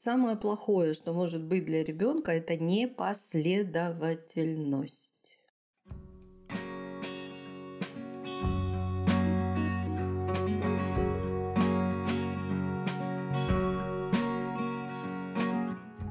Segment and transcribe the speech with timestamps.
[0.00, 5.10] Самое плохое, что может быть для ребенка, это непоследовательность.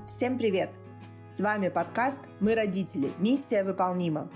[0.05, 0.69] Всем привет!
[1.25, 3.09] С вами подкаст «Мы родители.
[3.19, 4.29] Миссия выполнима».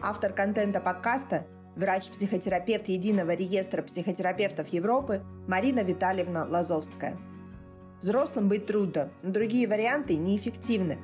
[0.00, 1.44] Автор контента подкаста–
[1.74, 7.18] врач-психотерапевт Единого реестра психотерапевтов Европы Марина Витальевна Лазовская–
[8.00, 10.98] Взрослым быть трудно, но другие варианты неэффективны.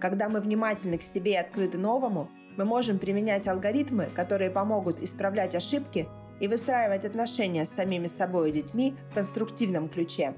[0.00, 5.54] Когда мы внимательны к себе и открыты новому, мы можем применять алгоритмы, которые помогут исправлять
[5.54, 10.34] ошибки и выстраивать отношения с самими собой и детьми в конструктивном ключе.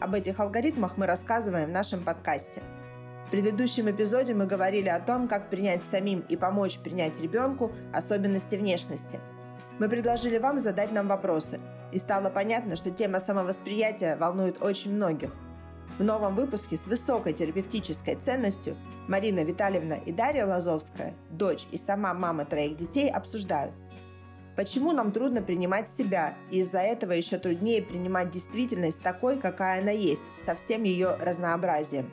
[0.00, 2.62] Об этих алгоритмах мы рассказываем в нашем подкасте.
[3.26, 8.56] В предыдущем эпизоде мы говорили о том, как принять самим и помочь принять ребенку особенности
[8.56, 9.20] внешности.
[9.78, 11.60] Мы предложили вам задать нам вопросы–
[11.92, 15.30] и стало понятно, что тема самовосприятия волнует очень многих.
[15.98, 18.76] В новом выпуске с высокой терапевтической ценностью
[19.08, 23.74] Марина Витальевна и Дарья Лазовская, дочь и сама мама троих детей, обсуждают,
[24.54, 29.90] почему нам трудно принимать себя, и из-за этого еще труднее принимать действительность такой, какая она
[29.90, 32.12] есть, со всем ее разнообразием.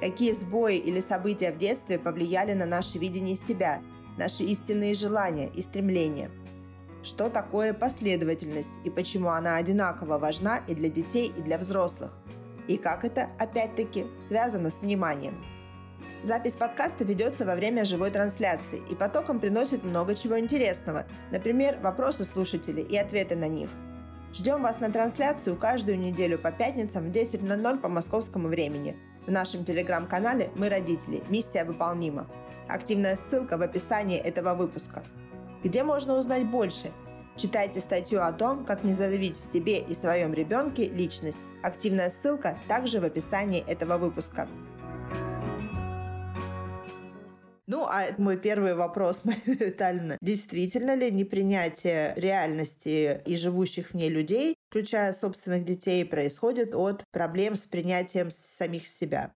[0.00, 3.80] Какие сбои или события в детстве повлияли на наше видение себя,
[4.18, 6.30] наши истинные желания и стремления–
[7.02, 12.12] что такое последовательность и почему она одинаково важна и для детей, и для взрослых,
[12.68, 15.44] и как это, опять-таки, связано с вниманием.
[16.22, 22.22] Запись подкаста ведется во время живой трансляции и потоком приносит много чего интересного, например, вопросы
[22.22, 23.70] слушателей и ответы на них.
[24.32, 28.96] Ждем вас на трансляцию каждую неделю по пятницам в 10.00 по московскому времени.
[29.26, 31.22] В нашем телеграм-канале «Мы родители.
[31.28, 32.28] Миссия выполнима».
[32.68, 35.02] Активная ссылка в описании этого выпуска–
[35.62, 36.90] где можно узнать больше?
[37.36, 41.40] Читайте статью о том, как не задавить в себе и своем ребенке личность.
[41.62, 44.48] Активная ссылка также в описании этого выпуска.
[47.66, 50.18] Ну, а мой первый вопрос, Марина Витальевна.
[50.20, 57.54] Действительно ли непринятие реальности и живущих в ней людей, включая собственных детей, происходит от проблем
[57.54, 59.32] с принятием самих себя?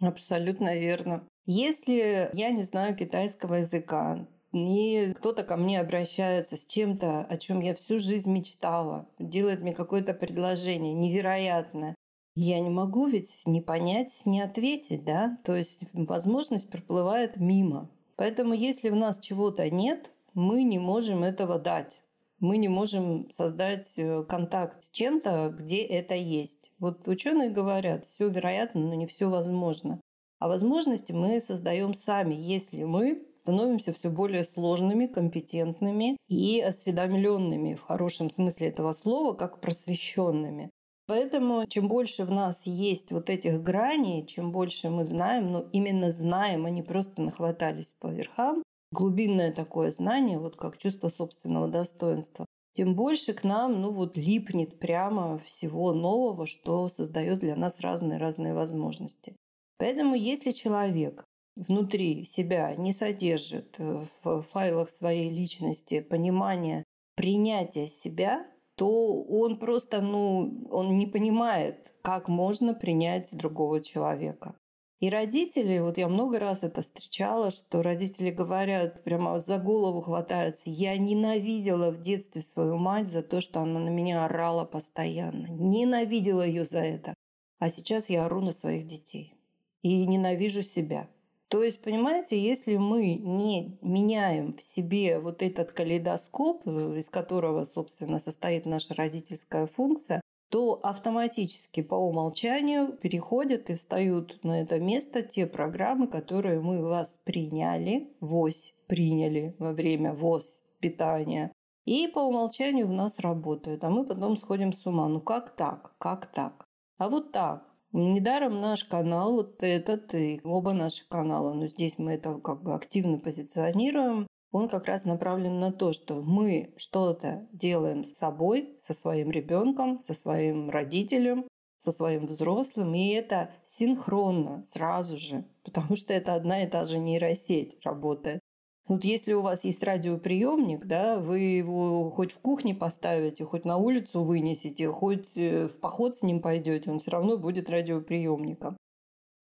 [0.00, 1.26] Абсолютно верно.
[1.46, 7.60] Если я не знаю китайского языка, и кто-то ко мне обращается с чем-то, о чем
[7.60, 11.94] я всю жизнь мечтала, делает мне какое-то предложение невероятное.
[12.34, 15.38] Я не могу ведь не понять, не ответить, да?
[15.44, 17.90] То есть возможность проплывает мимо.
[18.16, 22.00] Поэтому если в нас чего-то нет, мы не можем этого дать.
[22.40, 26.70] Мы не можем создать э, контакт с чем-то, где это есть.
[26.78, 30.00] Вот ученые говорят, все вероятно, но не все возможно.
[30.38, 37.80] А возможности мы создаем сами, если мы становимся все более сложными, компетентными и осведомленными в
[37.80, 40.68] хорошем смысле этого слова, как просвещенными.
[41.06, 46.10] Поэтому чем больше в нас есть вот этих граней, чем больше мы знаем, но именно
[46.10, 52.44] знаем, а не просто нахватались по верхам, глубинное такое знание, вот как чувство собственного достоинства,
[52.74, 58.52] тем больше к нам ну вот липнет прямо всего нового, что создает для нас разные-разные
[58.52, 59.34] возможности.
[59.78, 61.24] Поэтому если человек
[61.58, 66.84] внутри себя не содержит э, в файлах своей личности понимания
[67.16, 68.46] принятия себя,
[68.76, 74.54] то он просто, ну, он не понимает, как можно принять другого человека.
[75.00, 80.64] И родители, вот я много раз это встречала, что родители говорят, прямо за голову хватаются.
[80.66, 85.46] Я ненавидела в детстве свою мать за то, что она на меня орала постоянно.
[85.46, 87.14] Ненавидела ее за это.
[87.60, 89.34] А сейчас я ору на своих детей.
[89.82, 91.08] И ненавижу себя.
[91.48, 97.64] То есть, понимаете, если мы не меняем в себе вот этот калейдоскоп, э, из которого,
[97.64, 100.20] собственно, состоит наша родительская функция,
[100.50, 108.08] то автоматически по умолчанию переходят и встают на это место те программы, которые мы восприняли,
[108.20, 111.52] ВОЗ приняли во время ВОЗ питания,
[111.84, 115.08] и по умолчанию в нас работают, а мы потом сходим с ума.
[115.08, 115.94] Ну как так?
[115.98, 116.66] Как так?
[116.98, 117.67] А вот так.
[117.92, 122.74] Недаром наш канал, вот этот и оба наши канала, но здесь мы это как бы
[122.74, 128.94] активно позиционируем, он как раз направлен на то, что мы что-то делаем с собой, со
[128.94, 131.46] своим ребенком, со своим родителем,
[131.78, 136.98] со своим взрослым, и это синхронно сразу же, потому что это одна и та же
[136.98, 138.40] нейросеть работает.
[138.88, 143.76] Вот если у вас есть радиоприемник, да, вы его хоть в кухне поставите, хоть на
[143.76, 148.78] улицу вынесете, хоть э, в поход с ним пойдете, он все равно будет радиоприемником.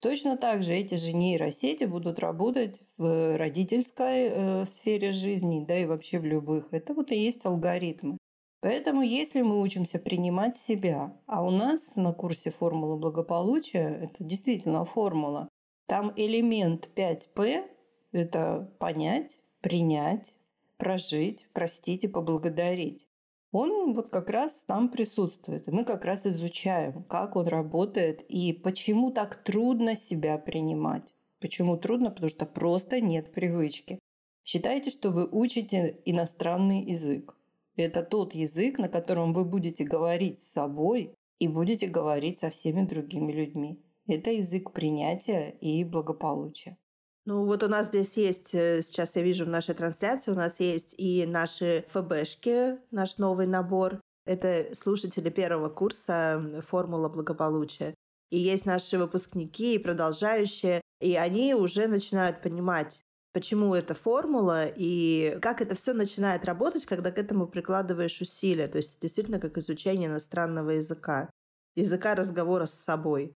[0.01, 5.85] Точно так же эти же нейросети будут работать в родительской э, сфере жизни, да и
[5.85, 6.69] вообще в любых.
[6.71, 8.17] Это вот и есть алгоритмы.
[8.63, 14.87] Поэтому если мы учимся принимать себя, а у нас на курсе формула благополучия, это действительно
[14.87, 15.51] формула,
[15.87, 17.65] там элемент 5П–
[18.15, 20.35] это понять, принять,
[20.77, 23.07] прожить, простить и поблагодарить.
[23.53, 25.67] Он вот как раз там присутствует.
[25.69, 31.15] Мы как раз изучаем, как он работает и почему так трудно себя принимать.
[31.41, 32.11] Почему трудно?
[32.11, 33.99] Потому что просто нет привычки.
[34.45, 37.37] Считайте, что вы учите иностранный язык.
[37.77, 42.85] Это тот язык, на котором вы будете говорить с собой и будете говорить со всеми
[42.85, 43.81] другими людьми.
[44.07, 46.77] Это язык принятия и благополучия.
[47.27, 50.61] Ну вот у нас здесь есть, э, сейчас я вижу в нашей трансляции, у нас
[50.61, 54.01] есть и наши ФБшки, наш новый набор.
[54.27, 57.95] Это слушатели первого курса «Формула благополучия».
[58.31, 63.01] И есть наши выпускники и продолжающие, и они уже начинают понимать,
[63.33, 68.69] почему эта формула и как это все начинает работать, когда к этому прикладываешь усилия.
[68.69, 71.31] То есть действительно как изучение иностранного языка,
[71.75, 73.35] языка разговора с собой.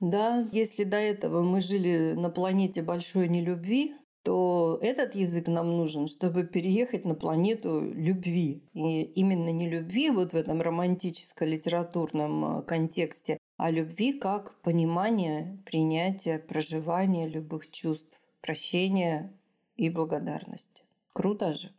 [0.00, 6.06] Да, если до этого мы жили на планете большой нелюбви, то этот язык нам нужен,
[6.06, 8.62] чтобы переехать на планету любви.
[8.74, 16.38] И именно не любви вот в этом романтическо-литературном э, контексте, а любви как понимание, принятие,
[16.38, 19.32] проживание любых чувств прощение
[19.76, 20.84] и благодарность.
[21.12, 21.72] Круто же.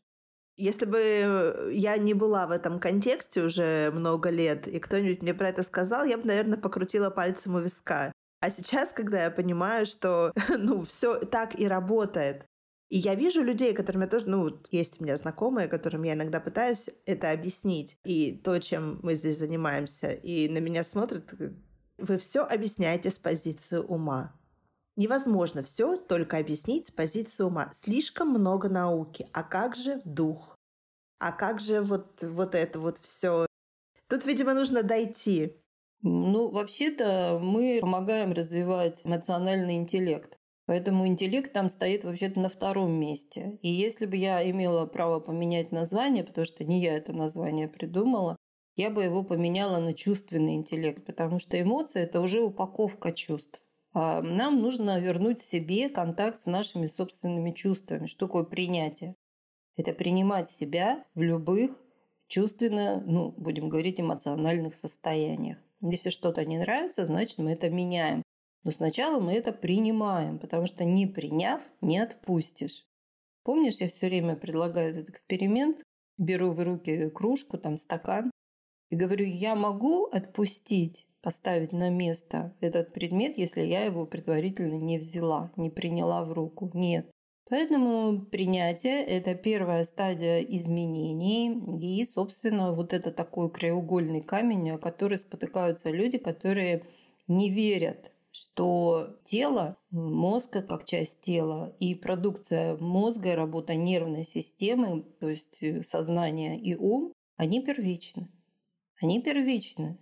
[0.59, 5.49] Если бы я не была в этом контексте уже много лет, и кто-нибудь мне про
[5.49, 8.11] это сказал, я бы, наверное, покрутила пальцем у виска.
[8.41, 12.45] А сейчас, когда я понимаю, что ну, все так и работает,
[12.89, 16.89] и я вижу людей, которыми тоже, ну, есть у меня знакомые, которым я иногда пытаюсь
[17.05, 17.97] это объяснить.
[18.03, 20.11] И то, чем мы здесь занимаемся.
[20.11, 21.33] И на меня смотрят,
[21.97, 24.38] вы все объясняете с позиции ума.
[24.99, 27.71] Невозможно все только объяснить с позиции ума.
[27.73, 29.29] Слишком много науки.
[29.31, 30.57] А как же дух?
[31.19, 33.45] А как же вот, вот это вот все?
[34.09, 35.55] Тут, видимо, нужно дойти.
[36.01, 40.35] Ну, вообще-то мы помогаем развивать эмоциональный интеллект.
[40.65, 43.57] Поэтому интеллект там стоит вообще-то на втором месте.
[43.61, 48.35] И если бы я имела право поменять название, потому что не я это название придумала,
[48.75, 53.61] я бы его поменяла на чувственный интеллект, потому что эмоции– это уже упаковка чувств.
[53.93, 58.05] А, нам нужно вернуть себе контакт с нашими собственными чувствами.
[58.05, 59.15] Что такое принятие?
[59.77, 61.71] Это принимать себя в любых
[62.27, 65.57] чувственно, ну, будем говорить, эмоциональных состояниях.
[65.81, 68.23] Если что-то не нравится, значит, мы это меняем.
[68.63, 72.85] Но сначала мы это принимаем, потому что не приняв, не отпустишь.
[73.43, 75.81] Помнишь, я все время предлагаю этот эксперимент,
[76.17, 78.29] беру в руки кружку, там стакан,
[78.89, 84.97] и говорю, я могу отпустить поставить на место этот предмет, если я его предварительно не
[84.97, 86.71] взяла, не приняла в руку.
[86.73, 87.09] Нет.
[87.49, 91.51] Поэтому принятие– это первая стадия изменений.
[91.81, 96.83] И, собственно, вот это такой краеугольный камень, о который спотыкаются люди, которые
[97.27, 105.29] не верят что тело, мозг как часть тела и продукция мозга, работа нервной системы, то
[105.29, 108.29] есть сознание и ум, они первичны.
[109.01, 109.97] Они первичны.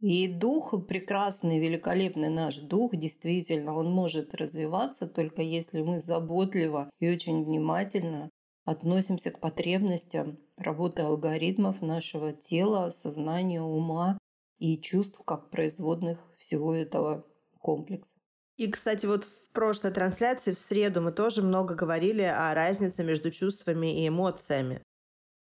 [0.00, 7.10] И дух прекрасный, великолепный наш дух, действительно, он может развиваться только если мы заботливо и
[7.10, 8.30] очень внимательно
[8.64, 14.18] относимся к потребностям работы алгоритмов нашего тела, сознания, ума
[14.58, 17.26] и чувств как производных всего этого
[17.58, 18.14] комплекса.
[18.56, 23.30] И, кстати, вот в прошлой трансляции в среду мы тоже много говорили о разнице между
[23.30, 24.82] чувствами и эмоциями.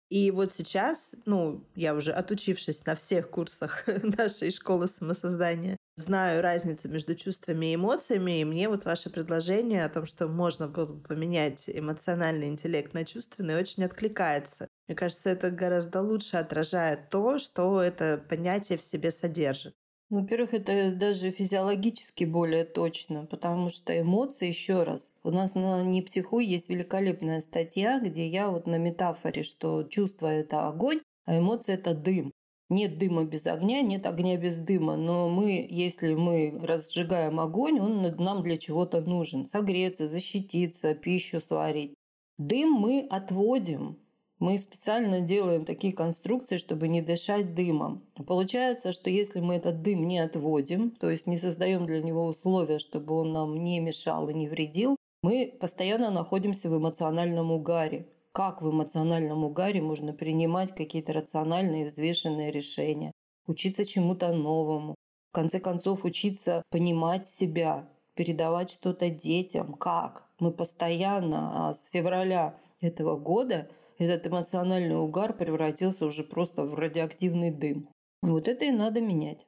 [0.09, 6.87] И вот сейчас, ну, я уже отучившись на всех курсах нашей школы самосоздания, знаю разницу
[6.89, 11.01] между чувствами и эмоциями, и мне вот ваше предложение о том, что можно было бы
[11.01, 14.67] поменять эмоциональный интеллект на чувственный, очень откликается.
[14.87, 19.75] Мне кажется, это гораздо лучше отражает то, что это понятие в себе содержит.
[20.09, 26.03] Во-первых, это даже физиологически более точно, потому что эмоции, еще раз, у нас на «Не
[26.03, 31.73] психуй» есть великолепная статья, где я вот на метафоре, что чувство– это огонь, а эмоции–
[31.75, 32.31] это дым.
[32.69, 34.95] Нет дыма без огня, нет огня без дыма.
[34.95, 39.47] Но мы, если мы разжигаем огонь, он нам для чего-то нужен.
[39.47, 41.93] Согреться, защититься, пищу сварить.
[42.37, 43.97] Дым мы отводим,
[44.39, 48.03] мы специально делаем такие конструкции, чтобы не дышать дымом.
[48.27, 52.79] Получается, что если мы этот дым не отводим, то есть не создаем для него условия,
[52.79, 58.07] чтобы он нам не мешал и не вредил, мы постоянно находимся в эмоциональном угаре.
[58.31, 63.11] Как в эмоциональном угаре можно принимать какие-то рациональные взвешенные решения,
[63.47, 64.95] учиться чему-то новому,
[65.29, 69.73] в конце концов учиться понимать себя, передавать что-то детям.
[69.73, 70.25] Как?
[70.39, 77.51] Мы постоянно а с февраля этого года этот эмоциональный угар превратился уже просто в радиоактивный
[77.51, 77.89] дым.
[78.21, 79.45] Вот это и надо менять.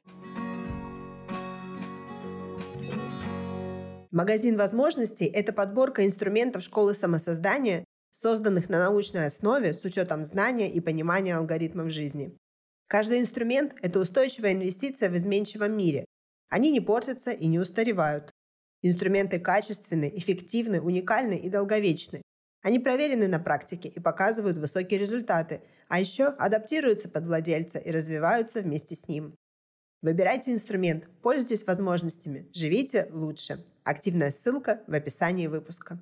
[4.12, 10.80] Магазин возможностей– это подборка инструментов школы самосоздания, созданных на научной основе с учетом знания и
[10.80, 12.36] понимания алгоритмов жизни.
[12.88, 16.06] Каждый инструмент– это устойчивая инвестиция в изменчивом мире.
[16.50, 18.32] Они не портятся и не устаревают.
[18.82, 22.22] Инструменты качественны, эффективны, уникальны и долговечны.
[22.61, 28.61] Они проверены на практике и показывают высокие результаты, а еще адаптируются под владельца и развиваются
[28.61, 29.35] вместе с ним.
[30.01, 33.65] Выбирайте инструмент, пользуйтесь возможностями, живите лучше.
[33.83, 35.97] Активная ссылка в описании выпуска.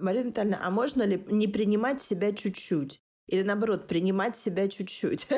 [0.00, 3.00] Марина Витальевна, а можно ли не принимать себя чуть-чуть?
[3.26, 5.28] Или наоборот, принимать себя чуть-чуть?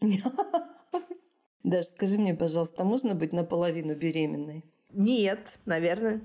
[1.64, 4.64] Даже скажи мне, пожалуйста, можно быть наполовину беременной?
[4.96, 6.22] Нет, наверное.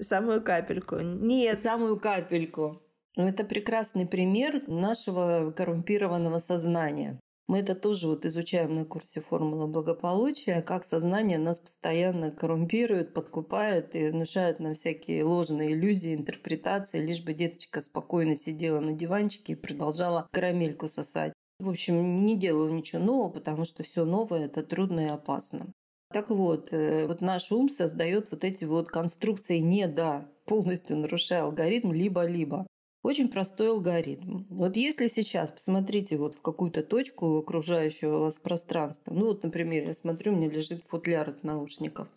[0.00, 1.00] Самую капельку.
[1.00, 1.58] Нет.
[1.58, 2.80] Самую капельку.
[3.16, 7.18] Это прекрасный пример нашего коррумпированного сознания.
[7.48, 13.96] Мы это тоже вот изучаем на курсе «Формула благополучия», как сознание нас постоянно коррумпирует, подкупает
[13.96, 19.56] и внушает нам всякие ложные иллюзии, интерпретации, лишь бы деточка спокойно сидела на диванчике и
[19.56, 21.32] продолжала карамельку сосать.
[21.58, 25.72] В общем, не делала ничего нового, потому что все новое– это трудно и опасно.
[26.12, 31.44] Так вот, э, вот наш ум создает вот эти вот конструкции не да, полностью нарушая
[31.44, 32.66] алгоритм либо-либо.
[33.02, 34.44] Очень простой алгоритм.
[34.50, 39.94] Вот если сейчас посмотрите вот в какую-то точку окружающего вас пространства, ну вот, например, я
[39.94, 42.08] смотрю, у меня лежит футляр от наушников.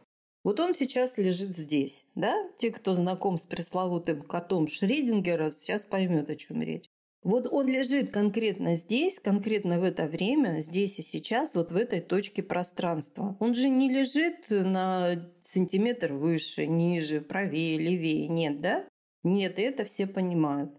[0.44, 2.36] Вот он сейчас лежит здесь, да?
[2.58, 6.90] Те, кто знаком с пресловутым котом Шридингера, сейчас поймет, о чем речь.
[7.24, 12.02] Вот он лежит конкретно здесь, конкретно в это время, здесь и сейчас, вот в этой
[12.02, 13.38] точке пространства.
[13.40, 18.86] Он же не лежит на сантиметр выше, ниже, правее, левее, нет, да?
[19.24, 20.74] Нет, это все понимают.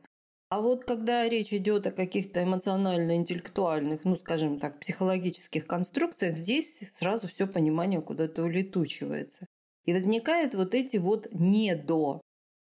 [0.51, 7.27] А вот когда речь идет о каких-то эмоционально-интеллектуальных, ну, скажем так, психологических конструкциях, здесь сразу
[7.27, 9.47] все понимание куда-то улетучивается.
[9.87, 12.21] И возникают вот эти вот «не до».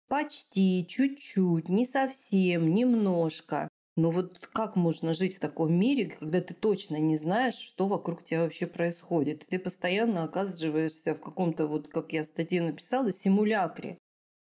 [0.09, 3.69] Почти, чуть-чуть, не совсем, немножко.
[3.95, 8.23] Но вот как можно жить в таком мире, когда ты точно не знаешь, что вокруг
[8.25, 9.45] тебя вообще происходит?
[9.47, 13.99] Ты постоянно оказываешься в каком-то, вот как я в статье написала, симулякре.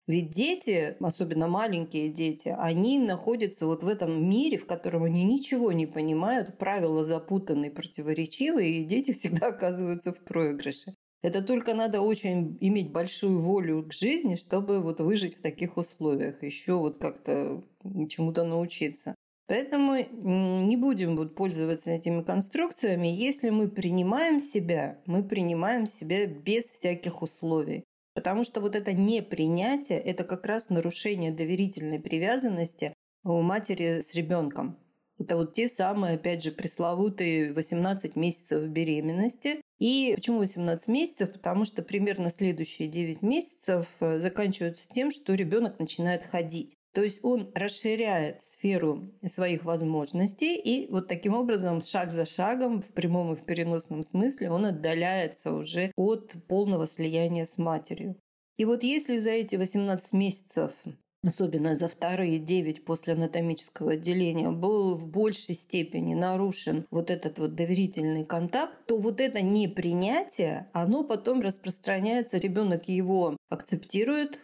[0.06, 5.72] Ведь дети, особенно маленькие дети, они находятся вот в этом мире, в котором они ничего
[5.72, 10.94] не понимают, правила запутанные, противоречивые, и дети всегда оказываются в проигрыше.
[11.24, 16.42] Это только надо очень иметь большую волю к жизни, чтобы вот выжить в таких условиях,
[16.42, 17.64] еще вот как-то
[18.10, 19.14] чему-то научиться.
[19.46, 23.08] Поэтому не будем вот пользоваться этими конструкциями.
[23.08, 27.84] Если мы принимаем себя, мы принимаем себя без всяких условий.
[28.14, 32.92] Потому что вот это непринятие– это как раз нарушение доверительной привязанности
[33.24, 34.76] у матери с ребенком.
[35.18, 39.60] Это вот те самые, опять же, пресловутые 18 месяцев беременности.
[39.78, 41.32] И почему 18 месяцев?
[41.32, 46.74] Потому что примерно следующие 9 месяцев э, заканчиваются тем, что ребенок начинает ходить.
[46.94, 52.86] То есть он расширяет сферу своих возможностей, и вот таким образом, шаг за шагом, в
[52.92, 58.16] прямом и в переносном смысле, он отдаляется уже от полного слияния с матерью.
[58.56, 60.70] И вот если за эти 18 месяцев
[61.26, 67.54] особенно за вторые 9 после анатомического отделения, был в большей степени нарушен вот этот вот
[67.54, 74.38] доверительный контакт, то вот это непринятие, оно потом распространяется, ребенок его акцептирует,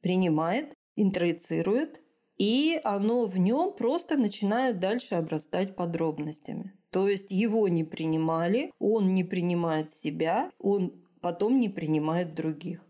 [0.00, 2.00] принимает, интроицирует,
[2.36, 6.72] и оно в нем просто начинает дальше обрастать подробностями.
[6.90, 12.80] То есть его не принимали, он не принимает себя, он потом не принимает других.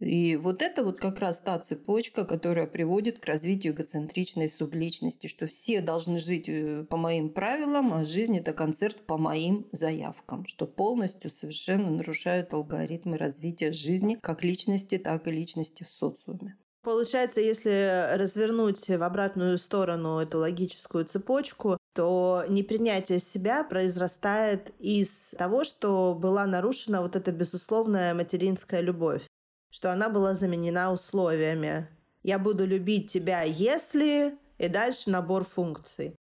[0.00, 5.46] И вот это вот как раз та цепочка, которая приводит к развитию эгоцентричной субличности, что
[5.46, 10.66] все должны жить э, по моим правилам, а жизнь это концерт по моим заявкам, что
[10.66, 16.56] полностью совершенно нарушает алгоритмы развития жизни как личности, так и личности в социуме.
[16.82, 25.64] Получается, если развернуть в обратную сторону эту логическую цепочку, то непринятие себя произрастает из того,
[25.64, 29.22] что была нарушена вот эта безусловная материнская любовь,
[29.70, 31.88] что она была заменена условиями.
[32.22, 34.38] Я буду любить тебя, если...
[34.58, 36.14] И дальше набор функций.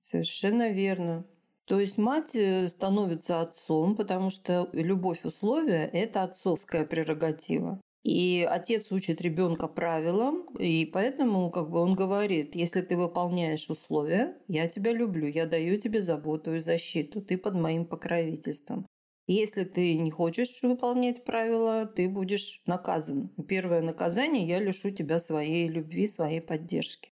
[0.00, 1.26] Совершенно верно.
[1.66, 7.80] То есть мать э, становится отцом, потому что любовь условия– это отцовская прерогатива.
[8.02, 14.36] И отец учит ребенка правилам, и поэтому как бы он говорит, если ты выполняешь условия,
[14.48, 18.86] я тебя люблю, я даю тебе заботу и защиту, ты под моим покровительством.
[19.26, 23.28] Если ты не хочешь выполнять правила, ты будешь наказан.
[23.48, 27.12] Первое наказание– я лишу тебя своей любви, своей поддержки.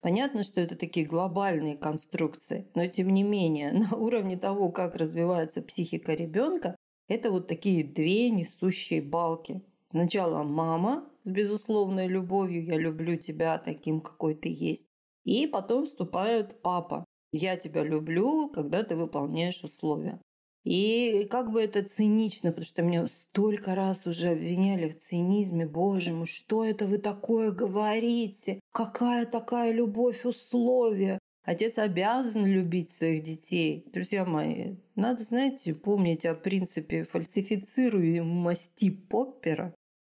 [0.00, 5.62] Понятно, что это такие глобальные конструкции, но тем не менее на уровне того, как развивается
[5.62, 6.74] психика ребенка,
[7.06, 9.62] это вот такие две несущие балки.
[9.86, 14.86] Сначала мама с безусловной любовью, я люблю тебя таким, какой ты есть.
[15.24, 17.04] И потом вступает папа.
[17.30, 20.18] Я тебя люблю, когда ты выполняешь условия.
[20.64, 25.66] И как бы это цинично, потому что меня столько раз уже обвиняли в цинизме.
[25.66, 28.60] Боже мой, что это вы такое говорите?
[28.72, 31.18] Какая такая любовь условия?
[31.44, 33.84] Отец обязан любить своих детей.
[33.92, 39.74] Друзья мои, надо, знаете, помнить о принципе фальсифицируемости Поппера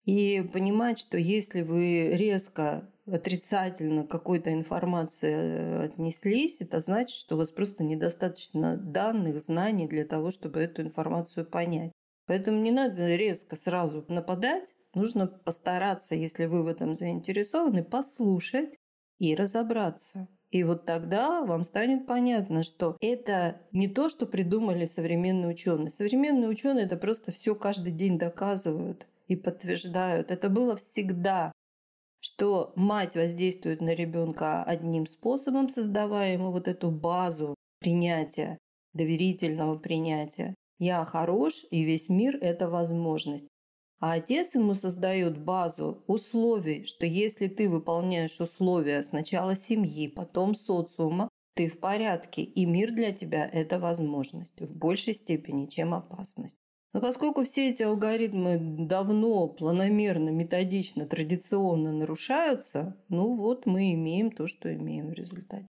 [0.04, 7.35] и понимать, что если вы резко отрицательно к какой-то информации э, отнеслись, это значит, что
[7.35, 11.92] у вас просто недостаточно данных, знаний для того, чтобы эту информацию понять.
[12.26, 18.78] Поэтому не надо резко сразу нападать, нужно постараться, если вы в этом заинтересованы, послушать
[19.18, 20.28] и разобраться.
[20.50, 25.90] И вот тогда вам станет понятно, что это не то, что придумали современные ученые.
[25.90, 30.30] Современные ученые это просто все каждый день доказывают и подтверждают.
[30.30, 31.52] Это было всегда
[32.24, 38.58] что мать воздействует на ребенка одним способом, создавая ему вот эту базу принятия,
[38.94, 40.54] доверительного принятия.
[40.78, 43.48] Я хорош, и весь мир– это возможность.
[43.98, 51.28] А отец ему создает базу условий, что если ты выполняешь условия сначала семьи, потом социума,
[51.54, 56.56] ты в порядке, и мир для тебя– это возможность в большей степени, чем опасность.
[56.92, 64.46] Но поскольку все эти алгоритмы давно, планомерно, методично, традиционно нарушаются, ну вот мы имеем то,
[64.46, 65.66] что имеем в результате.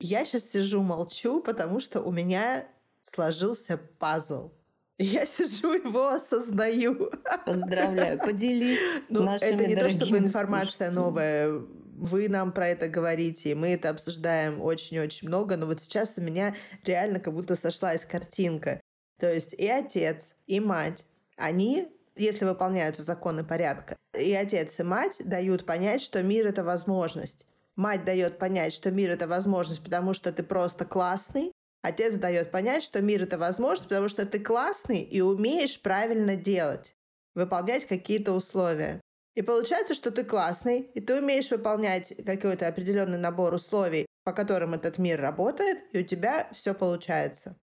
[0.00, 2.66] Я сейчас сижу, молчу, потому что у меня
[3.02, 4.52] сложился пазл.
[4.98, 7.10] Я сижу, его осознаю.
[7.46, 10.94] Поздравляю, поделись ну, с нашими Это не то, чтобы информация слушателями.
[10.94, 11.62] новая.
[12.00, 16.20] Вы нам про это говорите, и мы это обсуждаем очень-очень много, но вот сейчас у
[16.20, 18.80] меня реально как будто сошлась картинка.
[19.18, 21.04] То есть и отец, и мать,
[21.36, 23.96] они если выполняются законы порядка.
[24.18, 27.46] И отец, и мать дают понять, что мир— это возможность.
[27.76, 31.52] Мать дает понять, что мир— это возможность, потому что ты просто классный.
[31.82, 36.94] Отец дает понять, что мир— это возможность, потому что ты классный и умеешь правильно делать,
[37.34, 39.00] выполнять какие-то условия.
[39.36, 44.74] И получается, что ты классный, и ты умеешь выполнять какой-то определенный набор условий, по которым
[44.74, 47.56] этот мир работает, и у тебя все получается.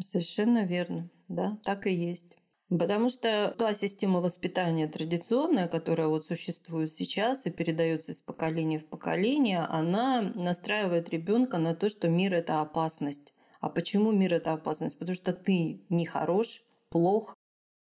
[0.00, 2.36] Совершенно верно, да, так и есть.
[2.68, 8.86] Потому что та система воспитания традиционная, которая вот существует сейчас и передается из поколения в
[8.86, 13.32] поколение, она настраивает ребенка на то, что мир это опасность.
[13.60, 14.98] А почему мир это опасность?
[14.98, 17.34] Потому что ты не хорош, плох.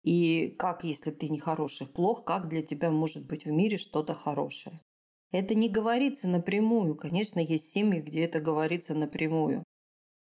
[0.04, 4.13] И как, если ты не хороший, плох, как для тебя может быть в мире что-то
[4.13, 4.82] хорошее?
[5.32, 6.95] Это не говорится напрямую.
[6.95, 9.63] Конечно, есть семьи, где это говорится напрямую.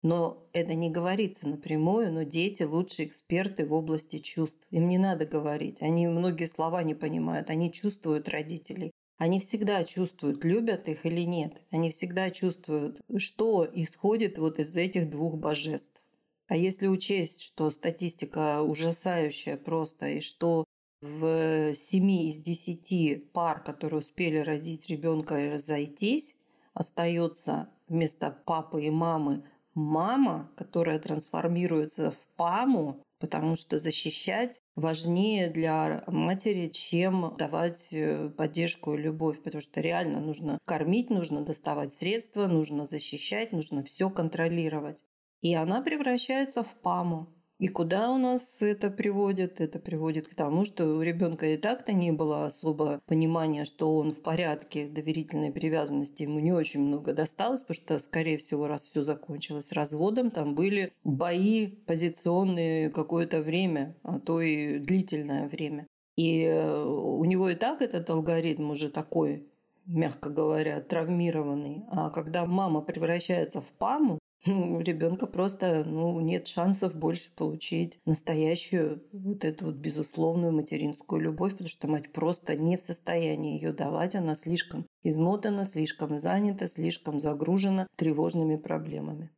[0.04, 4.62] Но это не говорится напрямую, но дети лучшие эксперты в области чувств.
[4.70, 5.82] Им не надо говорить.
[5.82, 7.50] Они многие слова не понимают.
[7.50, 8.92] Они чувствуют родителей.
[9.18, 11.60] Они всегда чувствуют, любят их или нет.
[11.72, 16.02] Они всегда чувствуют, что исходит вот из этих двух божеств.
[16.48, 20.66] А если учесть, что статистика ужасающая просто, и что
[21.02, 26.36] в 7 из 10 пар, которые успели родить ребенка и разойтись,
[26.74, 29.44] остается вместо папы и мамы
[29.78, 38.96] мама, которая трансформируется в паму, потому что защищать важнее для матери, чем давать э, поддержку
[38.96, 45.04] и любовь, потому что реально нужно кормить, нужно доставать средства, нужно защищать, нужно все контролировать.
[45.42, 47.37] И она превращается в паму.
[47.60, 49.60] И куда у нас это приводит?
[49.60, 54.12] Это приводит к тому, что у ребенка и так-то не было особо понимания, что он
[54.12, 56.22] в порядке доверительной привязанности.
[56.22, 60.94] Ему не очень много досталось, потому что, скорее всего, раз все закончилось разводом, там были
[61.04, 65.88] бои позиционные какое-то время, а то и длительное время.
[66.16, 69.48] И э, у него и так этот алгоритм уже такой
[69.88, 71.86] мягко говоря, травмированный.
[71.90, 79.04] А когда мама превращается в паму, у ребенка просто ну, нет шансов больше получить настоящую
[79.12, 84.16] вот эту вот безусловную материнскую любовь, потому что мать просто не в состоянии ее давать,
[84.16, 89.32] она слишком измотана, слишком занята, слишком загружена тревожными проблемами.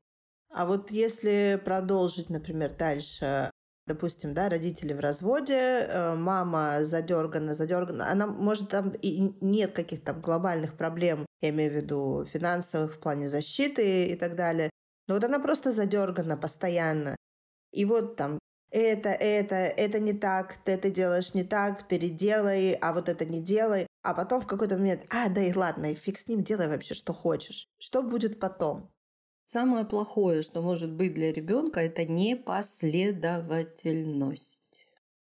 [0.51, 3.51] А вот если продолжить, например, дальше,
[3.87, 10.13] допустим, да, родители в разводе, э, мама задергана, задергана, она может там и нет каких-то
[10.13, 14.69] глобальных проблем, я имею в виду финансовых в плане защиты и так далее,
[15.09, 17.15] но вот она просто задергана постоянно.
[17.71, 18.37] И вот там
[18.69, 23.41] это, это, это не так, ты это делаешь не так, переделай, а вот это не
[23.41, 23.87] делай.
[24.03, 26.93] А потом в какой-то момент, а, да и ладно, и фиг с ним, делай вообще,
[26.93, 27.67] что хочешь.
[27.79, 28.91] Что будет потом?
[29.45, 34.61] Самое плохое, что может быть для ребенка, это непоследовательность.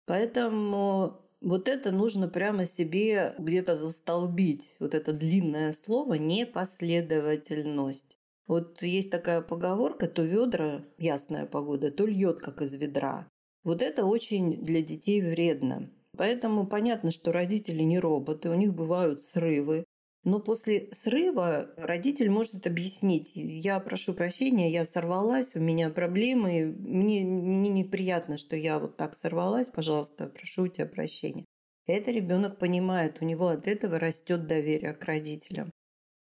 [0.05, 4.75] Поэтому вот это нужно прямо себе где-то застолбить.
[4.79, 8.18] Вот это длинное слово непоследовательность.
[8.49, 13.29] Вот есть такая поговорка, то ведра, ясная погода, то льет, как из ведра.
[13.63, 15.91] Вот это очень для детей вредно.
[16.17, 19.83] Поэтому понятно, что родители не роботы, у них бывают срывы.
[20.23, 27.23] Но после срыва родитель может объяснить, я прошу прощения, я сорвалась, у меня проблемы, мне,
[27.23, 31.45] мне неприятно, что я вот так сорвалась, пожалуйста, прошу у тебя прощения.
[31.85, 35.69] Это ребенок понимает, у него от этого растет доверие к родителям.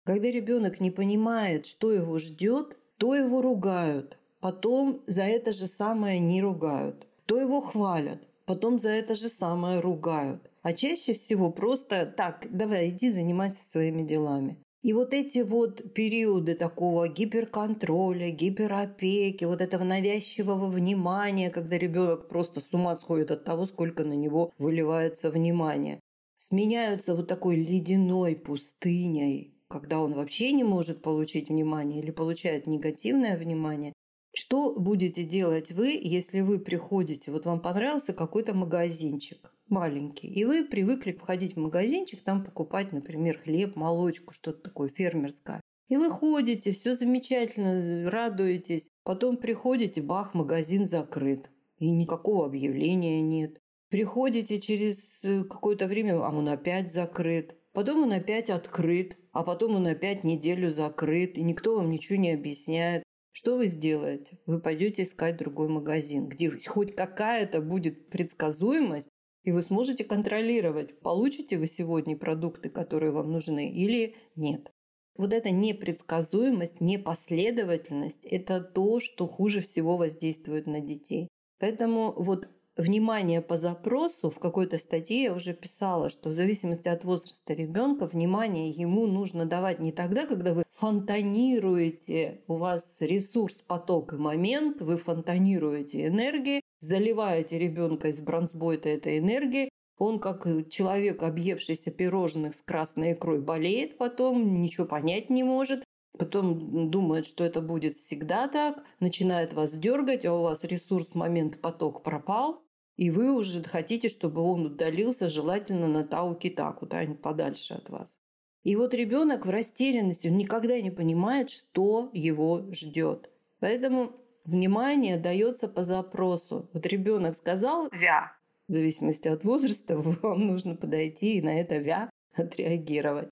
[0.06, 6.20] Когда ребенок не понимает, что его ждет, то его ругают, потом за это же самое
[6.20, 10.48] не ругают, то его хвалят, потом за это же самое ругают.
[10.62, 14.58] А чаще всего просто так, давай, иди занимайся своими делами.
[14.84, 22.60] И вот эти вот периоды такого гиперконтроля, гиперопеки, вот этого навязчивого внимания, когда ребенок просто
[22.60, 25.98] с ума сходит от того, сколько на него выливается внимание,
[26.36, 33.36] сменяются вот такой ледяной пустыней, когда он вообще не может получить внимание или получает негативное
[33.36, 33.92] внимание,
[34.34, 40.64] что будете делать вы, если вы приходите, вот вам понравился какой-то магазинчик маленький, и вы
[40.64, 45.60] привыкли входить в магазинчик, там покупать, например, хлеб, молочку, что-то такое фермерское.
[45.88, 48.90] И вы ходите, все замечательно, радуетесь.
[49.04, 51.48] Потом приходите, бах, магазин закрыт.
[51.78, 53.58] И никакого объявления нет.
[53.88, 57.56] Приходите через э, какое-то время, а он опять закрыт.
[57.76, 62.30] Потом он опять открыт, а потом он опять неделю закрыт, и никто вам ничего не
[62.30, 63.02] объясняет.
[63.32, 64.38] Что вы сделаете?
[64.46, 69.10] Вы пойдете искать другой магазин, где хоть какая-то будет предсказуемость,
[69.44, 74.70] и вы сможете контролировать, получите вы сегодня продукты, которые вам нужны, или нет.
[75.18, 81.28] Вот эта непредсказуемость, непоследовательность– это то, что хуже всего воздействует на детей.
[81.58, 87.04] Поэтому вот внимание по запросу в какой-то статье я уже писала, что в зависимости от
[87.04, 94.12] возраста ребенка внимание ему нужно давать не тогда, когда вы фонтанируете, у вас ресурс, поток
[94.12, 101.90] и момент, вы фонтанируете энергией, заливаете ребенка из бронзбойта этой энергией, он, как человек, объевшийся
[101.90, 105.84] пирожных с красной икрой, болеет потом, ничего понять не может,
[106.18, 111.60] потом думает, что это будет всегда так, начинает вас дергать, а у вас ресурс, момент,
[111.62, 112.62] поток пропал,
[112.96, 118.18] и вы уже хотите, чтобы он удалился, желательно на Тау-Кита, куда-нибудь подальше от вас.
[118.64, 123.30] И вот ребенок в растерянности, он никогда не понимает, что его ждет.
[123.60, 124.12] Поэтому
[124.44, 126.68] внимание дается по запросу.
[126.72, 128.32] Вот ребенок сказал «вя»,
[128.66, 133.28] в зависимости от возраста, вам нужно подойти и на это «вя» отреагировать.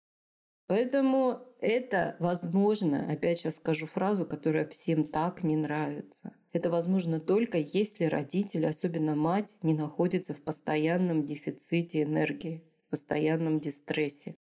[0.67, 6.33] Поэтому это возможно, опять сейчас скажу фразу, которая всем так не нравится.
[6.53, 13.61] Это возможно только если родитель, особенно мать, не находится в постоянном дефиците энергии, в постоянном
[13.61, 14.37] дистрессе.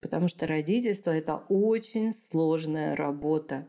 [0.00, 3.66] Потому что родительство– это очень сложная работа.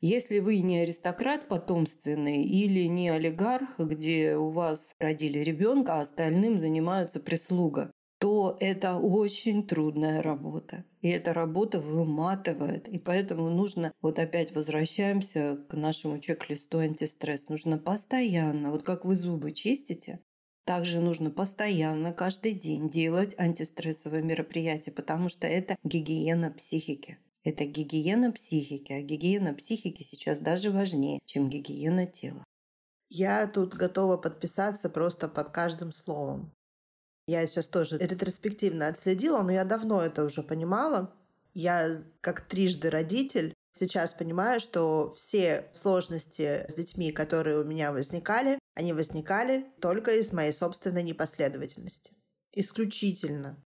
[0.00, 6.58] Если вы не аристократ потомственный или не олигарх, где у вас родили ребенка, а остальным
[6.58, 7.90] занимаются прислуга,
[8.22, 10.84] то это очень трудная работа.
[11.00, 12.86] И эта работа выматывает.
[12.86, 19.16] И поэтому нужно, вот опять возвращаемся к нашему чек-листу антистресс, нужно постоянно, вот как вы
[19.16, 20.20] зубы чистите,
[20.64, 27.18] также нужно постоянно, каждый день делать антистрессовые мероприятия, потому что это гигиена психики.
[27.42, 32.44] Это гигиена психики, а гигиена психики сейчас даже важнее, чем гигиена тела.
[33.08, 36.52] Я тут готова подписаться просто под каждым словом.
[37.26, 41.14] Я сейчас тоже ретроспективно отследила, но я давно это уже понимала.
[41.54, 48.58] Я как трижды родитель сейчас понимаю, что все сложности с детьми, которые у меня возникали,
[48.74, 52.12] они возникали только из моей собственной непоследовательности.
[52.52, 53.62] Исключительно.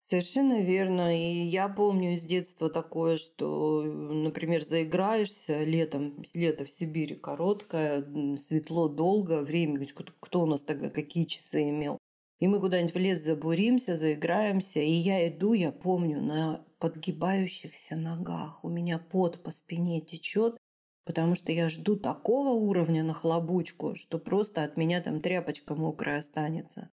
[0.00, 1.16] Совершенно верно.
[1.16, 8.06] И я помню из детства такое, что, например, заиграешься летом, лето в Сибири короткое,
[8.38, 9.84] светло долго, время,
[10.20, 11.98] кто у нас тогда какие часы имел.
[12.38, 14.80] И мы куда-нибудь в лес забуримся, заиграемся.
[14.80, 18.64] И я иду, я помню, на подгибающихся ногах.
[18.64, 20.56] У меня пот по спине течет,
[21.04, 26.18] потому что я жду такого уровня на хлобучку, что просто от меня там тряпочка мокрая
[26.18, 26.90] останется.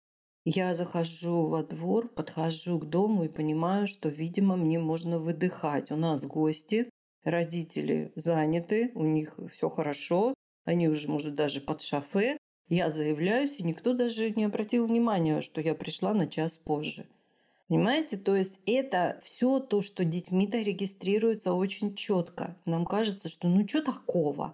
[0.44, 5.90] Я захожу во двор, подхожу к дому и понимаю, что, видимо, мне можно выдыхать.
[5.90, 6.90] У нас гости,
[7.22, 13.62] родители заняты, у них все хорошо, они уже, может, даже под шофе, Я заявляюсь, и
[13.62, 17.06] никто даже не обратил внимания, что я пришла на час позже.
[17.68, 22.56] Понимаете, то есть это все то, что детьми-то регистрируется очень четко.
[22.64, 24.52] Нам кажется, что ну что такого?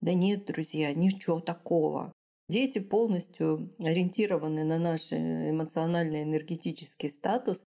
[0.00, 2.12] Да нет, друзья, ничего такого.
[2.48, 7.64] Дети полностью ориентированы на наш эмоциональный энергетический статус,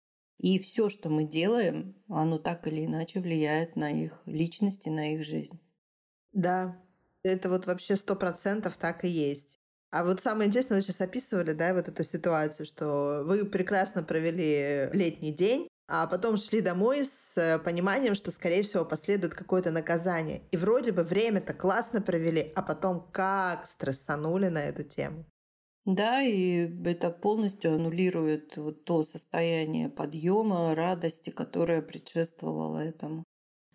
[0.41, 5.15] и все, что мы делаем, оно так или иначе влияет на их личность и на
[5.15, 5.61] их жизнь.
[6.33, 6.81] Да,
[7.23, 9.59] это вот вообще сто процентов так и есть.
[9.95, 14.91] А вот самое интересное, вы сейчас описывали, да, вот эту ситуацию, что вы прекрасно провели
[14.93, 20.43] летний день, а потом шли домой с пониманием, что, скорее всего, последует какое-то наказание.
[20.51, 25.27] И вроде бы время-то классно провели, а потом как стрессанули на эту тему.
[25.85, 33.23] Да, и это полностью аннулирует вот то состояние подъема, радости, которое предшествовало этому.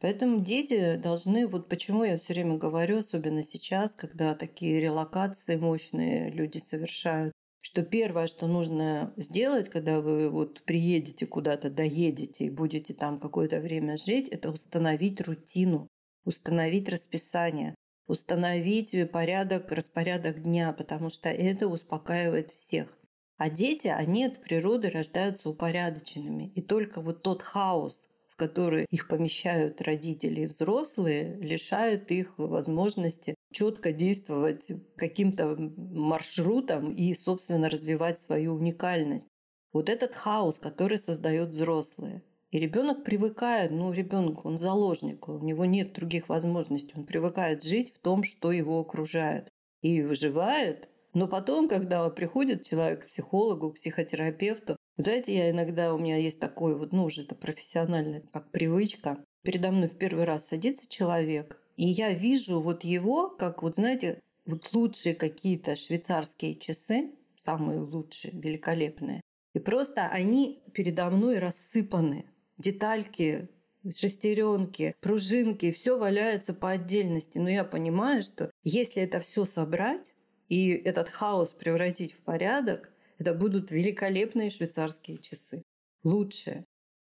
[0.02, 6.30] Поэтому дети должны, вот почему я все время говорю, особенно сейчас, когда такие релокации мощные
[6.32, 12.94] люди совершают, что первое, что нужно сделать, когда вы вот приедете куда-то, доедете и будете
[12.94, 15.90] там какое-то время жить, это установить рутину,
[16.24, 17.76] установить расписание,
[18.08, 22.98] установить порядок, распорядок дня, потому что это успокаивает всех.
[23.38, 26.52] А дети, они от природы рождаются упорядоченными.
[26.56, 28.09] И только вот тот хаос,
[28.40, 37.14] в который их помещают родители и взрослые, лишает их возможности четко действовать каким-то маршрутом и,
[37.14, 39.28] собственно, развивать свою уникальность.
[39.74, 42.24] Вот этот хаос, который создают взрослые.
[42.52, 47.94] И ребенок привыкает, ну, ребенок, он заложник, у него нет других возможностей, он привыкает жить
[47.94, 49.50] в том, что его окружает.
[49.82, 55.98] И выживает, но потом, когда приходит человек к психологу, к психотерапевту, знаете, я иногда, у
[55.98, 59.24] меня есть такое вот, ну, уже это профессиональная как привычка.
[59.44, 64.22] Передо мной в первый раз садится человек, и я вижу вот его, как вот, знаете,
[64.46, 69.22] вот лучшие какие-то швейцарские часы, самые лучшие, великолепные.
[69.54, 72.26] И просто они передо мной рассыпаны.
[72.58, 73.48] Детальки,
[73.96, 77.38] шестеренки, пружинки, все валяется по отдельности.
[77.38, 80.14] Но я понимаю, что если это все собрать
[80.50, 85.62] и этот хаос превратить в порядок, это будут великолепные швейцарские часы.
[86.04, 86.66] Лучшие.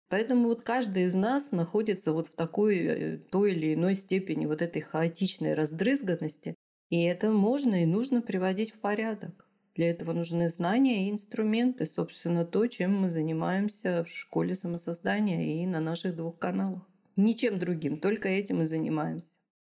[0.08, 4.60] Поэтому вот каждый из нас находится вот в такой э, той или иной степени вот
[4.60, 6.54] этой хаотичной раздрызганности,
[6.90, 9.48] и это можно и нужно приводить в порядок.
[9.74, 15.66] Для этого нужны знания и инструменты, собственно, то, чем мы занимаемся в школе самосоздания и
[15.66, 16.86] на наших двух каналах.
[17.16, 19.31] Ничем другим, только этим и занимаемся.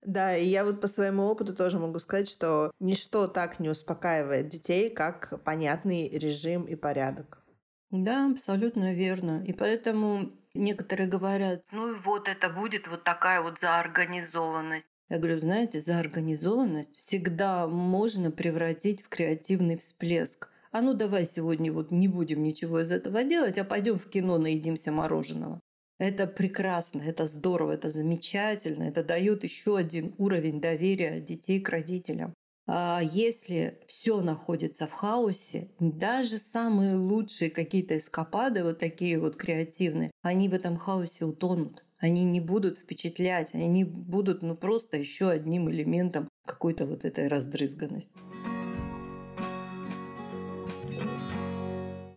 [0.04, 4.48] Да, и я вот по своему опыту тоже могу сказать, что ничто так не успокаивает
[4.48, 7.42] детей, как понятный режим и порядок.
[7.90, 9.42] Да, абсолютно верно.
[9.46, 14.86] И поэтому некоторые говорят, ну вот это будет вот такая вот заорганизованность.
[15.08, 20.48] Я говорю, знаете, заорганизованность всегда можно превратить в креативный всплеск.
[20.70, 24.38] А ну давай сегодня вот не будем ничего из этого делать, а пойдем в кино
[24.38, 25.60] наедимся мороженого.
[25.98, 32.34] Это прекрасно, это здорово, это замечательно, это дает еще один уровень доверия детей к родителям.
[32.66, 40.10] А если все находится в хаосе, даже самые лучшие какие-то эскапады, вот такие вот креативные,
[40.22, 41.84] они в этом хаосе утонут.
[41.98, 48.10] Они не будут впечатлять, они будут ну просто еще одним элементом какой-то вот этой раздрызганности.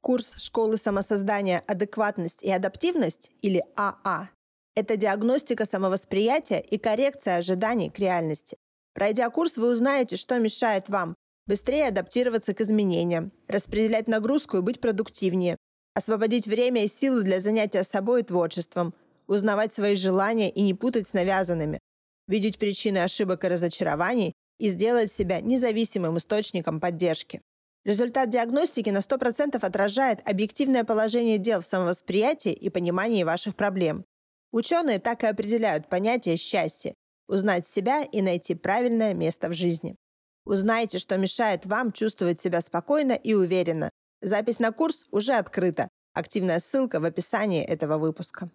[0.08, 4.30] Курс школы самосоздания «Адекватность и адаптивность» или АА а–
[4.74, 8.56] это диагностика самовосприятия и коррекция ожиданий к реальности.
[8.93, 11.13] Пройдя курс, вы узнаете, что мешает вам
[11.46, 15.58] быстрее адаптироваться к изменениям, распределять нагрузку и быть продуктивнее,
[15.93, 18.93] освободить время и силы для занятия собой и творчеством,
[19.28, 21.80] узнавать свои желания и не путать с навязанными,
[22.30, 27.41] видеть причины ошибок и разочарований и сделать себя независимым источником поддержки.
[27.88, 34.04] Результат диагностики на 100% отражает объективное положение дел в самовосприятии и понимании ваших проблем.
[34.52, 36.93] Ученые так и определяют понятие счастья
[37.30, 39.95] узнать себя и найти правильное место в жизни.
[40.43, 43.89] Узнайте, что мешает вам чувствовать себя спокойно и уверенно.
[44.21, 45.88] Запись на курс уже открыта.
[46.13, 48.50] Активная ссылка в описании этого выпуска.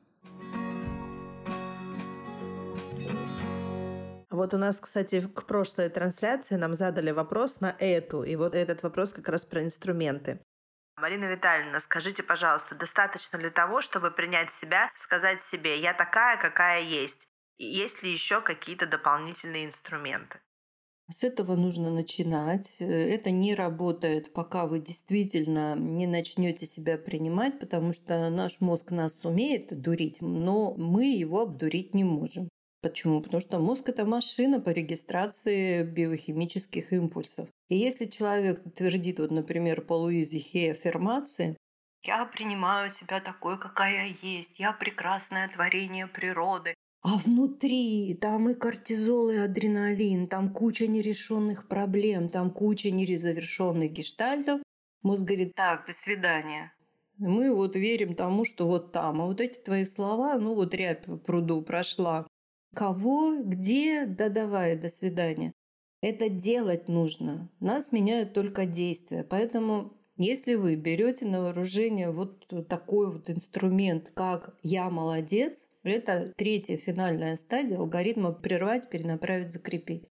[4.32, 8.82] Вот у нас, кстати, к прошлой трансляции нам задали вопрос на эту, и вот этот
[8.82, 10.40] вопрос как раз про инструменты.
[10.96, 16.82] Марина Витальевна, скажите, пожалуйста, достаточно ли того, чтобы принять себя, сказать себе «я такая, какая
[16.82, 20.40] есть», есть ли еще какие-то дополнительные инструменты?
[21.10, 22.76] С этого нужно начинать.
[22.80, 28.90] Э, это не работает, пока вы действительно не начнете себя принимать, потому что наш мозг
[28.90, 32.48] нас умеет дурить, но мы его обдурить не можем.
[32.82, 33.22] Почему?
[33.22, 37.48] Потому что мозг– это машина по регистрации биохимических импульсов.
[37.68, 41.56] И если человек твердит, вот, например, по Луизе Хей аффирмации,
[42.04, 48.54] «Я принимаю себя такой, какая я есть, я прекрасное творение природы», а внутри там и
[48.54, 54.60] кортизол, и адреналин, там куча нерешенных проблем, там куча незавершенных гештальтов.
[55.02, 56.72] Мозг говорит, так, до свидания.
[57.18, 59.20] Мы вот верим тому, что вот там.
[59.20, 62.26] А вот эти твои слова, ну вот рябь пруду прошла.
[62.74, 65.52] Кого, где, да давай, до свидания.
[66.00, 67.50] Это делать нужно.
[67.60, 69.24] Нас меняют только действия.
[69.24, 76.76] Поэтому если вы берете на вооружение вот такой вот инструмент, как «я молодец», это третья
[76.76, 80.08] финальная стадия алгоритма «прервать, перенаправить, закрепить».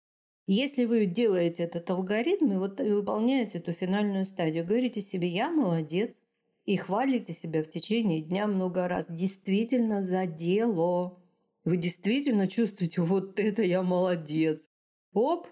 [0.46, 6.22] Если вы делаете этот алгоритм и вот выполняете эту финальную стадию, говорите себе «я молодец»,
[6.66, 11.22] и хвалите себя в течение дня много раз, действительно за дело.
[11.66, 14.68] Вы действительно чувствуете, вот это я молодец.
[15.12, 15.48] Оп,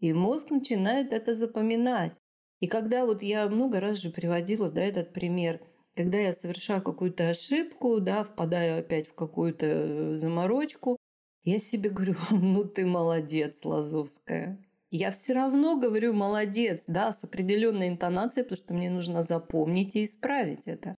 [0.00, 2.18] и мозг начинает это запоминать.
[2.60, 5.60] И когда вот я много раз же приводила да, этот пример,
[5.94, 10.96] когда я совершаю какую-то ошибку, да, впадаю опять в какую-то э, заморочку,
[11.44, 14.64] я себе говорю, ну ты молодец, Лазовская.
[14.90, 20.04] Я все равно говорю молодец, да, с определенной интонацией, потому что мне нужно запомнить и
[20.04, 20.94] исправить это.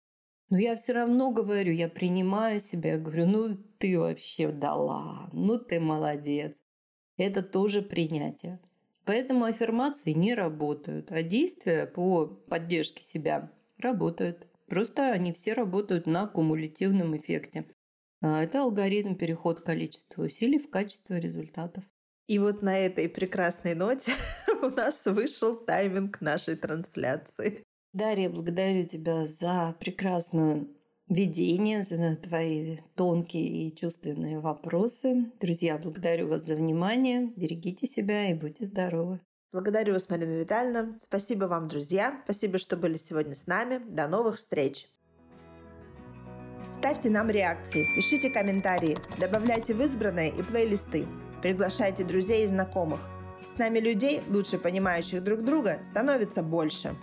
[0.50, 5.60] Но я все равно говорю, я принимаю себя, я говорю, ну ты вообще дала, ну
[5.60, 6.60] ты молодец.
[7.18, 8.60] Это тоже принятие.
[9.06, 14.48] Поэтому аффирмации не работают, а действия по поддержке себя работают.
[14.68, 17.66] Просто они все работают на кумулятивном эффекте.
[18.22, 21.84] А это алгоритм переход количества усилий в качество результатов.
[22.28, 24.14] И вот на этой прекрасной ноте
[24.62, 27.64] у нас вышел тайминг нашей трансляции.
[27.94, 30.68] Дарья, благодарю тебя за прекрасное
[31.08, 35.32] ведение, за твои тонкие и чувственные вопросы.
[35.42, 37.34] Друзья, благодарю вас за внимание.
[37.36, 39.20] Берегите себя и будьте здоровы.
[39.52, 41.00] Благодарю вас, Марина Витальевна.
[41.02, 42.22] Спасибо вам, друзья.
[42.26, 43.80] Спасибо, что были сегодня с нами.
[43.90, 44.88] До новых встреч.
[46.72, 51.08] Ставьте нам реакции, пишите комментарии, добавляйте в избранные и плейлисты.
[51.42, 53.00] Приглашайте друзей и знакомых.
[53.52, 56.96] С нами людей, лучше понимающих друг друга, становится больше.